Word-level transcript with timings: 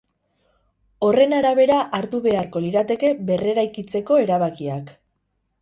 Horren 1.07 1.35
arabera 1.41 1.77
hartu 1.99 2.21
beharko 2.25 2.63
lirateke 2.65 3.13
berreraikitzeko 3.31 4.21
erabakiak. 4.27 4.91